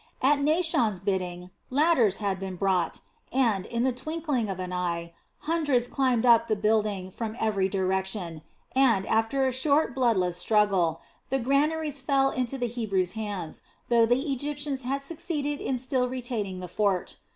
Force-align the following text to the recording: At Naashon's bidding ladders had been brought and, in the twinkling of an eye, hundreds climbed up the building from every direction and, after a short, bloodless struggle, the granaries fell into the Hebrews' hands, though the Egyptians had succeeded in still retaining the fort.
At 0.23 0.39
Naashon's 0.39 0.99
bidding 0.99 1.51
ladders 1.69 2.17
had 2.17 2.39
been 2.39 2.55
brought 2.55 3.01
and, 3.31 3.67
in 3.67 3.83
the 3.83 3.91
twinkling 3.91 4.49
of 4.49 4.59
an 4.59 4.73
eye, 4.73 5.13
hundreds 5.41 5.87
climbed 5.87 6.25
up 6.25 6.47
the 6.47 6.55
building 6.55 7.11
from 7.11 7.35
every 7.39 7.69
direction 7.69 8.41
and, 8.75 9.05
after 9.05 9.45
a 9.45 9.51
short, 9.51 9.93
bloodless 9.93 10.37
struggle, 10.37 11.01
the 11.29 11.37
granaries 11.37 12.01
fell 12.01 12.31
into 12.31 12.57
the 12.57 12.65
Hebrews' 12.65 13.11
hands, 13.11 13.61
though 13.89 14.07
the 14.07 14.33
Egyptians 14.33 14.81
had 14.81 15.03
succeeded 15.03 15.61
in 15.61 15.77
still 15.77 16.09
retaining 16.09 16.61
the 16.61 16.67
fort. 16.67 17.17